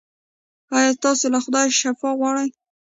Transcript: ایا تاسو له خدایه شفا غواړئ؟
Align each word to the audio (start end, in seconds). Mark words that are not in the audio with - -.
ایا 0.77 0.91
تاسو 1.03 1.25
له 1.33 1.39
خدایه 1.45 1.71
شفا 1.79 2.09
غواړئ؟ 2.19 2.47